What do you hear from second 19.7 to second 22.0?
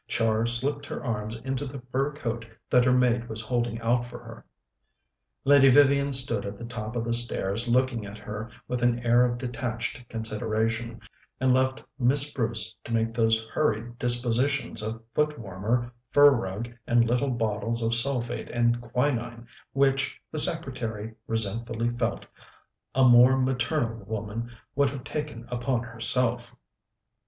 which, the secretary resentfully